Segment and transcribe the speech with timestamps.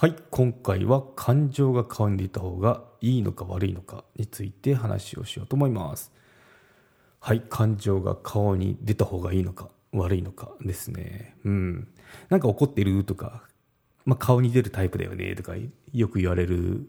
[0.00, 6.10] はい今回は感情が顔に出た方がいいのか悪いのかについて話をしようと思います。
[7.20, 11.36] はい感情が顔に出た方がいいのか悪いのかですね。
[11.44, 11.88] うん。
[12.30, 13.42] なんか怒ってるとか、
[14.06, 15.52] まあ、顔に出るタイプだよねとか
[15.92, 16.88] よく言われる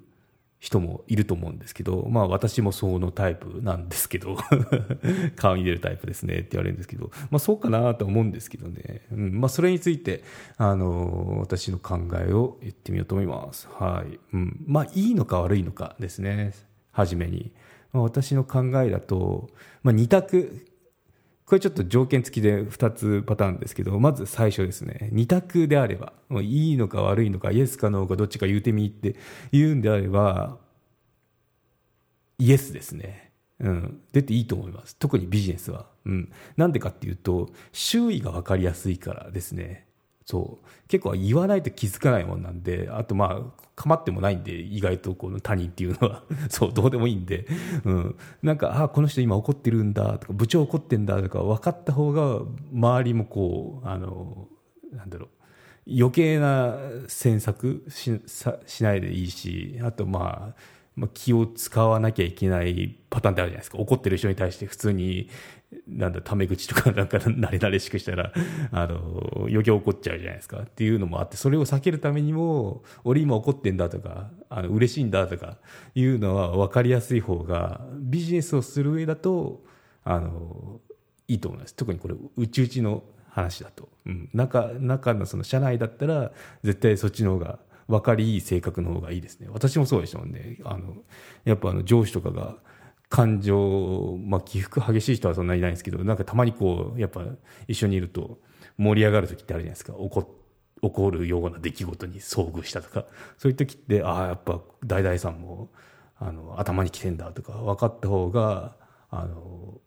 [0.62, 4.38] 人もいると思うんですけど、まあ私もそのタイプなんですけど
[5.36, 9.02] 顔に出るタイプですねって言われるんですけど、まあそうかなと思うんですけどね。
[9.12, 10.24] うん、まあそれについて、
[10.58, 13.68] あの、私の考えを言ってみようと思います。
[13.72, 14.20] はい。
[14.34, 14.64] うん。
[14.68, 16.54] まあいいのか悪いのかですね。
[16.92, 17.52] はじめに。
[17.92, 19.50] まあ、私の考えだと、
[19.82, 20.64] まあ二択、
[21.52, 29.18] これちょっと条件付きで2つパターンですけど、まず最初ですね、2択であれば、いいのか悪いのか、イエスかノーかどっちか言うてみって
[29.52, 30.60] 言うんであれば、
[32.40, 33.34] イエスですね。
[33.60, 34.00] うん。
[34.14, 34.96] 出ていいと思います。
[34.96, 35.88] 特にビジネスは。
[36.06, 36.32] うん。
[36.56, 39.88] なんでかっていうと、周囲が分かりやすいからですね。
[40.26, 40.68] そう。
[40.88, 46.24] 結構言わないと気づかないもんなんであとまあ構ってもないんで意外とこの他人っていうのは。
[46.50, 47.48] そうどうでもいいんで、
[47.86, 54.48] うん、なんかあこの人今怒ってるんだとか部長怒ってんだとか分かった方が周りもこうあの
[54.92, 55.30] なんだろう。
[55.90, 56.78] 余計な
[57.08, 58.22] 詮索し
[58.68, 60.56] しないでいいしあとまあ
[60.96, 63.78] まあ、気を使わなきゃいけないパターンってあるじゃないですか。
[63.78, 65.30] 怒ってる人に対して普通に
[65.88, 68.34] なんだタメ口とかなんか慣れ慣れしくしたら
[68.72, 70.60] あの余計怒っちゃうじゃないですか。
[70.60, 75.58] っていうのもあってそれを避けるためにも俺今怒ってんだとかあの嬉しいんだとか
[75.96, 79.64] いうのは分かりやすい方がビジネスをする上だと
[80.04, 80.82] あの
[81.28, 81.76] いいと思います。
[81.76, 87.60] 特にこれ内々の話だと、うん、中中のその社内だったら絶対そっちの方が
[87.92, 89.48] 分かりいい性格の方がいいですね。
[89.52, 90.58] 私もそうでしたもんね。
[90.64, 90.96] あの
[91.44, 92.56] やっぱあの上司とかが
[93.10, 97.24] 感情、まあ、起伏激しい人はそんなにいないんですけどなんかたまにこうやっぱ
[97.68, 98.40] 一緒にいると
[98.78, 99.94] 盛り上がる時ってあるじゃないですか。
[99.94, 100.24] 怒
[100.82, 103.06] 起こるような出来事に遭遇したとか。
[103.38, 105.70] そういう時ってああやっぱ大々さんも
[106.18, 108.76] あの頭にきてんだとか分かった方が
[109.10, 109.82] あの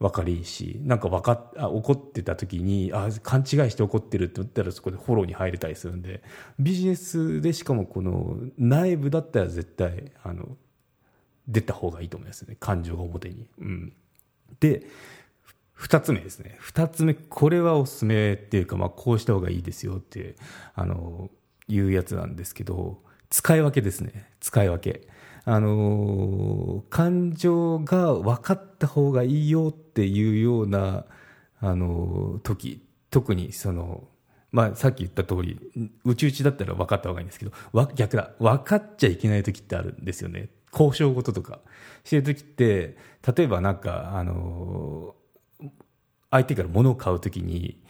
[0.00, 6.22] 分かりいいしなんか分かっあ怒ってた時にあ勘違いして怒ってるって言ったらそこでフォローに入れたりするんで
[6.58, 10.56] ビジネスでしかもこの内部だったら絶対あの
[11.48, 13.48] 出た方がいいと思いますね感情が表に。
[13.58, 13.92] うん、
[14.60, 14.86] で
[15.76, 20.36] 2つ目ですね2つ目これはおすすめっていうか、まあ、こうした方がいいですよって
[20.74, 21.30] あの
[21.66, 25.08] いうやつなんですけど使い分けですね使い分け。
[25.50, 31.06] あの感情が分かった方がいいよっていうような、
[31.58, 34.08] あの時特にその、
[34.52, 35.58] まあ、さっき言った通り
[36.04, 37.52] うちうちだったら分かった方がいいんですけど
[37.94, 38.32] 逆だ。
[38.38, 40.50] 分かっちゃいけない時ってあるんですよね。
[40.70, 41.60] 交渉事とか。
[42.04, 42.98] してる時って
[43.34, 45.14] 例えばなんかあの
[46.30, 47.82] 相手から物を買う時に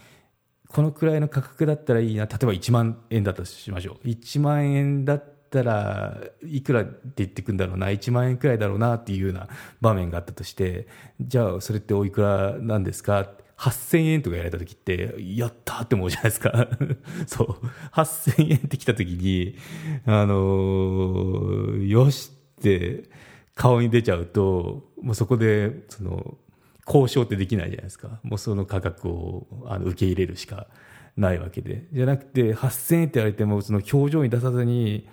[0.68, 2.26] このくらいの価格だったらいいな。
[2.26, 4.06] 例えば1万円だとしましょう。
[4.06, 9.48] 1万円だったたらいくらって言ってくんだろうな1万円くらいだろうなっていうような
[9.80, 10.88] 場面があったとして
[11.20, 16.68] じゃあそれっておいくらなんですか？8000円とかやられた時って、やったって思うじゃないですか。
[17.26, 17.66] そう。
[17.92, 19.56] 8000円って来た時に、
[20.06, 23.10] あのー、よしって
[23.56, 26.38] 顔に出ちゃうと、もうそこで、その、
[26.86, 28.20] 交渉ってできないじゃないですか。
[28.22, 30.68] もうその価格をあの受け入れるしか
[31.16, 31.86] ないわけで。
[31.92, 35.06] じゃなくて、8000円って言われても、その表情に出さずに、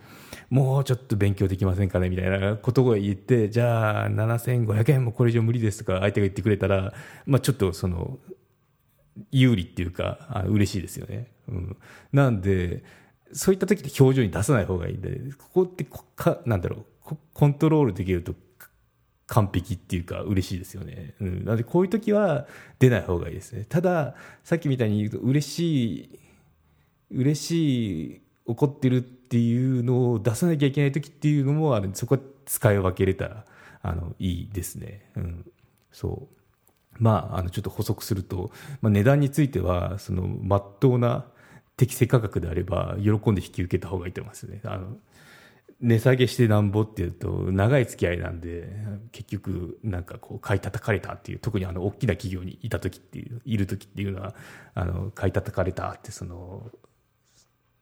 [0.50, 6.94] もうちょっと勉強できませんかねみたいなことを言って、じゃあ7500円もこれ以上無理ですとか相手が言ってくれたら、
[7.26, 8.20] まあちょっとその、
[9.32, 11.32] 有利っていうか、あ嬉しいですよね。
[11.48, 11.78] うん。
[12.12, 12.84] なんで、
[13.32, 18.34] そういった時って表情に出さない方がいいんで、ここってこか、なんだろう、コントロールできると
[19.28, 21.16] 完璧っていうか嬉しいですよね。
[21.20, 21.46] うん。
[21.46, 22.48] なのでこういう時は
[22.80, 23.66] 出ない方がいいですね。
[23.68, 26.20] ただ、さっきみたいに言うと嬉しい、
[27.12, 33.46] 嬉しい、怒ってるっていうのを出さなきゃいけない時っていうのもあるんで、そこは使い分けれたら、
[33.82, 35.10] あの、いいですね。
[35.16, 35.52] うん。
[35.92, 36.36] そう。
[36.98, 38.52] まあ、あの、ちょっと補足すると、
[38.82, 41.26] まあ、値段については、その、まっとうな
[41.78, 44.62] 適正価格であれば、喜んで引き受けた方がいいと思いますね。
[44.64, 44.98] あの、
[45.82, 48.70] 値下げしてなんぼっていうと長い付き合いなんで
[49.12, 54.36] 結局なんかこう買い叩かれたっていう特にあの大きな企業にいた時っていういる時っていうのは
[54.74, 56.72] あの買い叩かれたってその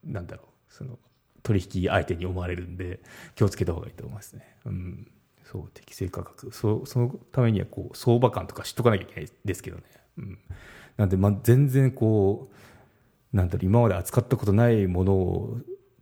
[0.03, 0.97] なんだろうその
[1.43, 2.99] 取引相手に思われるんで
[3.35, 4.55] 気をつけた方がいいと思いますね。
[4.65, 5.07] うん。
[5.43, 6.51] そう適正価格。
[6.51, 9.83] そそのためにはこう相場感とか知っとかなきゃいけないですけどね、
[10.17, 10.39] うん、
[10.97, 12.49] なんでまあ全然こ
[13.33, 15.57] うなんだろう今まで扱ったことないものを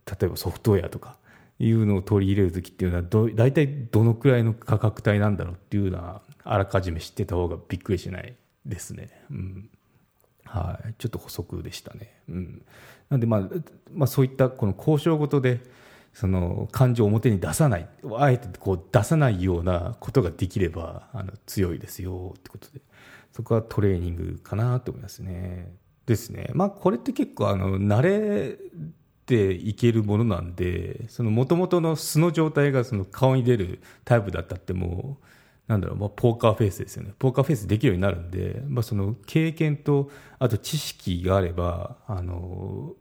[0.06, 1.16] 例えばソフトウェアとか
[1.58, 9.10] いうのを取り入れる時っていうのはど大体どのくらいの価格帯なんだろうっていうのはあらかじめ知ってた方がびっくりしないですね。
[9.30, 9.70] うん。
[10.52, 12.14] はい、ちょっと補足でしたね。
[12.28, 12.62] うん、
[13.08, 13.40] なんで、まあ、
[13.90, 15.60] まあそういったこの交渉ごとで
[16.12, 17.88] その感情を表に出さない
[18.18, 22.82] あえてこう出さないようなことができればあの強いですよってことで
[23.32, 25.72] そこはトレーニングかなと思いますね。
[26.04, 26.50] ですね。
[26.52, 28.58] まあこれって結構あの慣れ
[29.24, 35.24] ていけるものなんでもともとの素の状態がその顔に出るタイプだったってもう
[35.68, 42.94] なんだろう、まあ、ポーカーフェイスですよねポーカーフェイスできるようになるんで、まあ、その経験とあと知識があればあの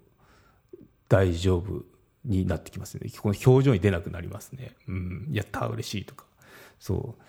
[1.09, 1.83] 大丈夫
[2.23, 3.09] になってきますね。
[3.19, 4.75] この表情に出なくなりますね。
[4.87, 6.25] うん、やった嬉しいとか。
[6.79, 7.23] そう。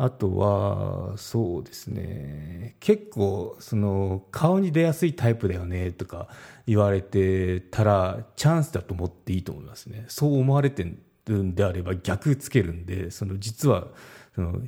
[0.00, 2.76] あとは、そうですね。
[2.78, 6.28] 結構、その、顔に出やすいタイプだよね、とか
[6.68, 10.04] 言われてたら、チャンスだと思っていいと思いますね。
[10.06, 10.86] そう思われて
[11.26, 13.88] るんであれば逆つけるんで、その、実は、
[14.38, 14.62] その、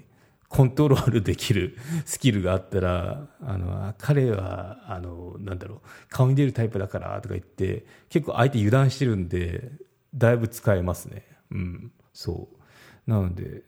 [0.49, 9.71] コントロールできる スキルがあったら、あの、彼は、あの、なんだろう、顔に出るタイプだからとか言って、結構相手油断してるんで、
[10.13, 11.25] だいぶ使えますね。
[11.53, 13.11] うん、そう。
[13.11, 13.63] なので、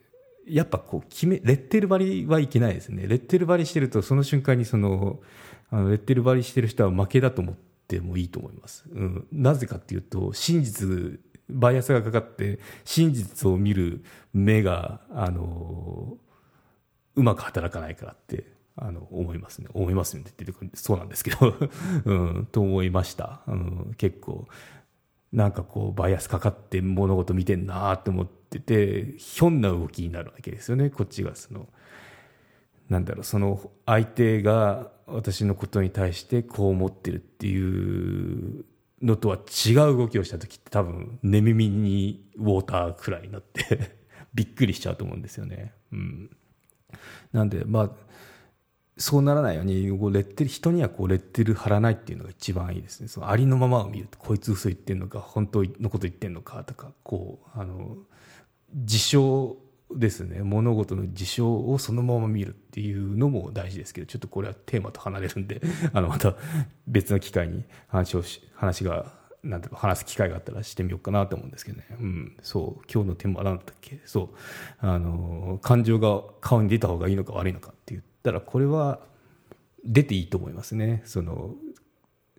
[0.45, 3.07] やっぱこう、決め、レッテル張りはいけないですね。
[3.07, 5.21] レッテル張りしてると、その瞬間にその、
[5.71, 7.55] あのレッテル張りしてる人は負けだと思っ
[7.87, 8.85] てもいいと思います。
[8.93, 9.27] うん。
[9.31, 16.17] なぜかっていうと、真実、バイアスがかかって、真実を見る目が、あの
[17.15, 18.47] うまく働かないからって
[18.77, 19.69] あの思いますね。
[19.75, 21.55] 思いますねって言ってそうなんですけど、
[22.05, 24.49] うん、と思いました、うん、結構。
[25.33, 30.91] なんかこうバイアスかかって物事見てんなって思っててひょんな動きになるわけですよね。
[30.91, 31.35] こっちが。
[31.35, 31.69] その
[32.91, 33.25] なんだろう。
[33.25, 38.65] その相手が私のことに対してこう思ってるっていう
[39.03, 43.97] のとは違う動きをした時って多分寝耳にウォーターくらいになって
[44.33, 45.75] びっくりしちゃうと思うんですよね。
[45.93, 46.31] うん
[47.33, 47.91] なんで、まあ、
[48.99, 57.97] そうならないようにこうレッテル人にはこうレッテル貼らないっていうのが一番いいですねそのありのままを見るとこいつ嘘言ってんのか本当のこと言ってんのかとかこうあの
[58.75, 59.57] 事象
[59.99, 65.61] ですね物事の事象をそのまま見るっていうのも大事ですけどちょっとこれはテーマと離れるんで
[65.93, 66.35] あのまた
[66.87, 71.85] 別の機会に話をし話がなんていう話す機会があったらしてみようかなと思うんですけどね。
[71.91, 72.37] うん。
[72.43, 72.85] そう。
[72.93, 74.01] 今日のテーマなんだっけ？
[74.07, 74.29] そう。
[74.79, 79.01] あの、感情が顔に出た方がいいのか悪いのかって言ったら、これは
[79.85, 81.03] 出ていいと思いますね。
[81.05, 81.57] その、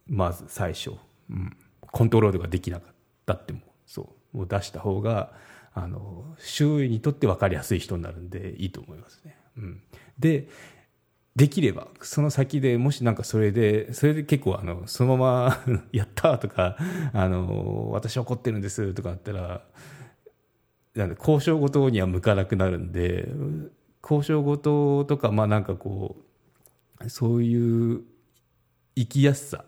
[0.07, 0.91] まず最初。
[1.29, 1.57] うん。
[1.81, 2.93] コントロールができなかっ
[3.25, 4.37] たっても、そう。
[4.37, 5.33] もう出した方が、
[5.73, 9.35] あの、周囲にとって分かりやすい人になるんでいいと思いますね。
[9.57, 9.81] うん。
[10.19, 10.47] で、
[11.35, 16.77] できれば、その先でもしなんかそれで、それで結構あの、そのまま やったとか、
[17.11, 19.65] あの、私怒ってるんですとかあったら、
[20.93, 23.27] なんで交渉ごとには向かなくなるんで、
[24.03, 26.17] 交渉ごととか、まあなんかこ
[26.99, 28.03] う、そういう
[28.95, 29.65] 生きやすさ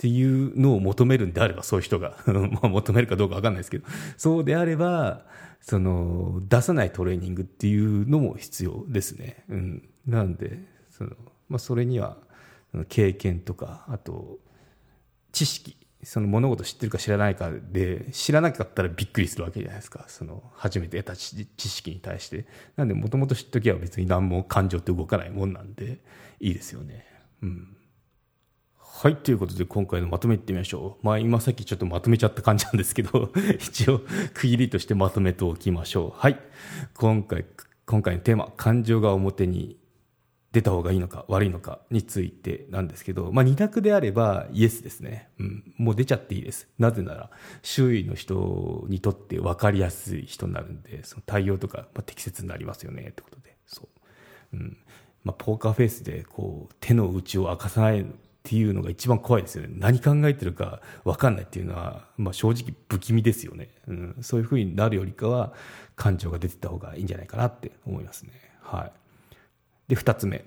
[0.00, 3.86] っていうのを求めるんであれば、そういう人が まあ求めるかどうかわかんないですけど、
[4.16, 5.26] そうであれば、
[5.60, 9.44] その、出さないトレーニングっていうのも必要ですね。
[9.50, 9.88] うん。
[10.06, 11.10] なんで、その、
[11.50, 12.16] まあ、それには、
[12.88, 14.38] 経験とか、あと、
[15.32, 20.06] 知識、その物事知ってるか知らないかで、知らなかったらびっくりするわけじゃないですか。
[20.08, 22.46] その、初めて得た知識に対して。
[22.76, 25.98] なんで、もともと知っときは別に何も感情って動かないもんなんで、
[26.40, 27.04] いいですよね。
[27.42, 27.76] うん。
[28.92, 31.06] はい、ということで今回のまとめいってみましょう。
[31.06, 34.00] まあ今さっきちょっとまとめちゃった感じなんですけど、 一応
[34.34, 36.20] 区切りとしてまとめておきましょう。
[36.20, 36.38] はい。
[36.94, 37.46] 今回、
[37.86, 39.78] 今回のテーマ、感情が表に
[40.52, 45.30] 出た方がいいのか悪いのかについてなんですけど、まあ、二択であればイエスですね。
[45.38, 45.74] うん。
[45.78, 46.68] もう出ちゃっていいです。
[46.78, 47.30] なぜなら、
[47.62, 53.56] 周囲の人にとって分かりやすい人になるんで、その対応とか、まあ、適切になりますよね、ってことで。
[53.66, 53.88] そ
[54.52, 54.56] う。
[54.56, 54.76] うん。
[55.24, 58.04] まあ、ポーカーフェイスで、こう、手の内を明かさない
[58.40, 59.68] っていうのが一番怖いですよね。
[59.76, 63.68] 何考えてるか分かんないっていうのは、まあ、正直不気味ですよね。
[63.86, 64.16] うん。
[64.22, 65.52] そういうふうになるよりかは、
[65.94, 68.32] 感情が出てた方がいいんじゃないかなって思いますね。
[68.62, 68.92] はい。
[69.88, 70.44] で、二つ目。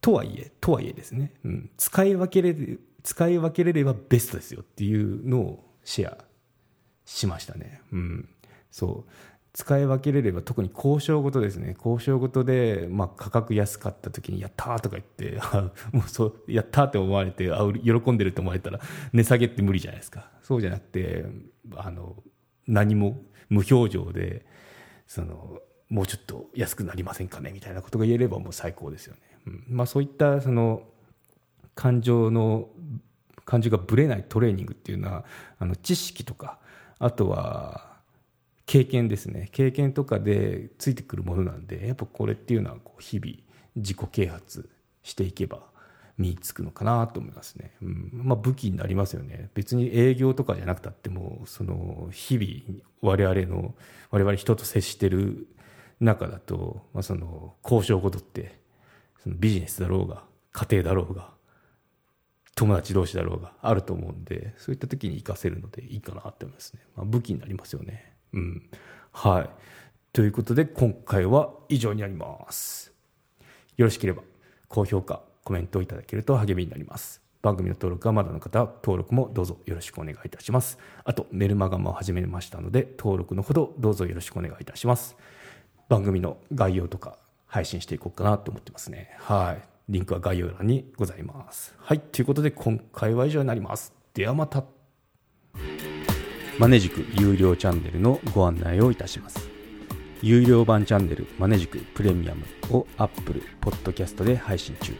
[0.00, 6.18] とはいえ、とはいえですね、うん、使い分けれる、使い分けれればベストですよっていうのをシェア
[7.04, 7.80] しましたね。
[7.92, 8.28] うん。
[8.70, 9.10] そう。
[9.56, 15.40] 使い分けれれば特に交渉ごとですね交渉ごとで、まあ、価格安かった時に「やった!」とか言って
[15.96, 18.78] もうそう「やった!」って思われてあ喜んでるって思われたら
[19.14, 21.24] 値下げって無理じゃないですかそうじゃなくて
[21.74, 22.22] あの
[22.66, 24.44] 何も無表情で
[25.06, 25.58] その
[25.88, 30.82] もうちょっと安くなりませんかねみたいなことが言えればもう最高ですよね、うんまあ、そういったその
[31.74, 32.68] 感情の
[33.46, 35.24] 感情がぶれないトレーニングっていうのは
[35.58, 36.58] あの知識とか
[36.98, 37.95] あとは
[38.66, 39.48] 経験ですね。
[39.52, 43.32] 経験とかでついてくるものなんでやっぱこれっていうのはこう日々
[43.76, 44.68] 自己啓発
[45.02, 45.60] していけば
[46.18, 48.10] 身につくのかなと思いますね、うん。
[48.12, 49.50] まあ、武器になりますよね。
[49.54, 53.74] 別に営業とかじゃなくたってもその日々我々の
[54.10, 55.46] 我々人と接してる
[56.00, 58.58] 中だと、まあ、その交渉事って
[59.22, 61.30] そのビジネスだろうが家庭だろうが
[62.54, 68.15] 友達同士だろうがあると思うんでそういった時に活かせるのでいいかなって思いますね、まあ、武器になりますよね。
[68.32, 68.70] うん。
[69.12, 69.50] はい。
[70.12, 72.92] ということで、今回は以上になります。
[73.76, 74.22] よろしければ、
[74.68, 77.22] 高評価、コメントをいただけると励みになります。
[77.42, 80.78] 番組の登録はまだの方は登録もどうぞよろしくお願いいたします。
[81.04, 85.16] あと、メルマガも始めましたので、登録のほどどうぞよろしくお願いいたします。
[85.88, 89.14] 番組の概要とか配信していこうかなと思ってますね。
[89.18, 89.62] はい。
[89.88, 91.74] リンクは概要欄にございます。
[91.78, 92.00] はい。
[92.00, 93.92] ということで、今回は以上になります。
[94.14, 94.75] ではまた。
[96.58, 99.50] マネジク有料チャンネルのご案内をいたします。
[100.22, 102.44] 有料版チャンネルマネジクプレミアム
[102.74, 104.94] を Apple Podcast で配信中。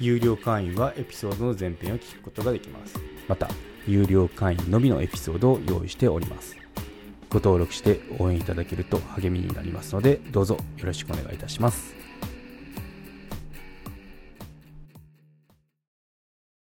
[0.00, 2.98] 有料会員はエピソードの前編を聞くことができます。
[3.28, 3.50] また、
[3.86, 6.56] 有料会員のみのエピソードを用意しております。
[7.28, 11.97] ご登録して応援いただけると励みになりますので、どうぞよろしくお願いいたします。